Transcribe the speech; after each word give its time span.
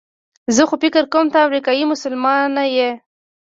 زه 0.55 0.63
خو 0.67 0.75
فکر 0.83 1.03
کوم 1.13 1.25
ته 1.33 1.37
امریکایي 1.45 1.85
مسلمانه 1.91 2.63
یې. 2.75 2.91